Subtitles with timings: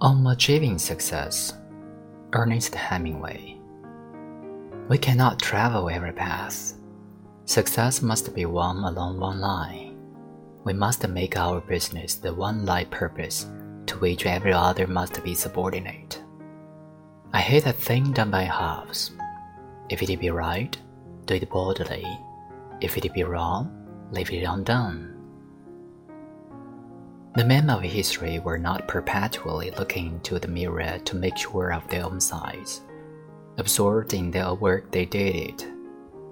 [0.00, 1.54] On achieving success,
[2.32, 3.58] Ernest Hemingway.
[4.88, 6.74] We cannot travel every path.
[7.46, 9.98] Success must be won along one line.
[10.62, 13.46] We must make our business the one life purpose
[13.86, 16.22] to which every other must be subordinate.
[17.32, 19.10] I hate a thing done by halves.
[19.88, 20.78] If it be right,
[21.26, 22.06] do it boldly.
[22.80, 25.17] If it be wrong, leave it undone.
[27.38, 31.86] The men of history were not perpetually looking into the mirror to make sure of
[31.88, 32.80] their own size.
[33.58, 35.68] Absorbed in their work, they did it.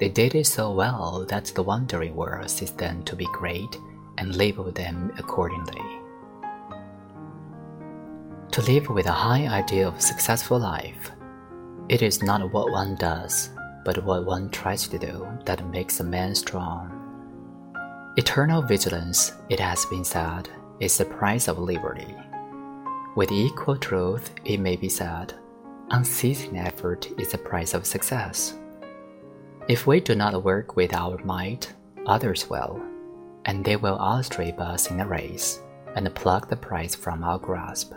[0.00, 3.78] They did it so well that the wandering world sees them to be great
[4.18, 5.80] and labeled them accordingly.
[8.50, 11.12] To live with a high idea of successful life,
[11.88, 13.50] it is not what one does,
[13.84, 16.90] but what one tries to do that makes a man strong.
[18.16, 20.48] Eternal vigilance, it has been said,
[20.80, 22.14] is the price of liberty.
[23.14, 25.34] With equal truth, it may be said,
[25.90, 28.58] unceasing effort is the price of success.
[29.68, 31.72] If we do not work with our might,
[32.06, 32.82] others will,
[33.46, 35.60] and they will outstrip us in the race
[35.94, 37.92] and pluck the prize from our grasp.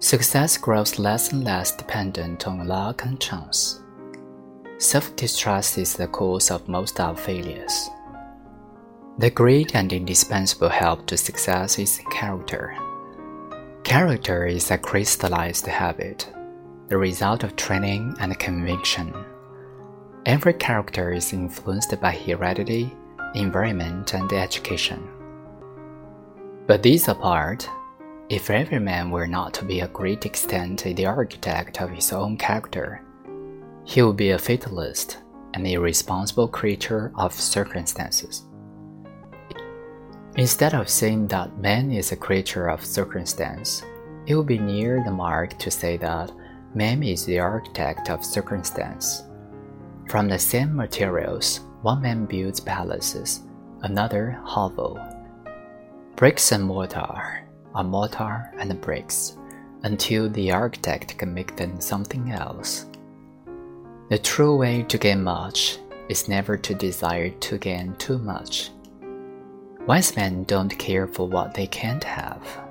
[0.00, 3.82] Success grows less and less dependent on luck and chance.
[4.78, 7.90] Self distrust is the cause of most of our failures.
[9.18, 12.76] The great and indispensable help to success is character.
[13.82, 16.32] Character is a crystallized habit,
[16.86, 19.12] the result of training and conviction.
[20.24, 22.94] Every character is influenced by heredity,
[23.34, 25.02] environment, and education.
[26.68, 27.68] But these apart,
[28.28, 32.36] if every man were not to be a great extent the architect of his own
[32.36, 33.02] character,
[33.82, 35.18] he would be a fatalist,
[35.54, 38.44] an irresponsible creature of circumstances.
[40.36, 43.82] Instead of saying that man is a creature of circumstance,
[44.26, 46.30] it would be near the mark to say that
[46.74, 49.24] man is the architect of circumstance.
[50.08, 53.40] From the same materials, one man builds palaces,
[53.82, 55.00] another hovel.
[56.16, 59.36] Bricks and mortar are mortar and bricks
[59.82, 62.86] until the architect can make them something else.
[64.08, 68.70] The true way to gain much is never to desire to gain too much.
[69.88, 72.67] Wise men don't care for what they can't have.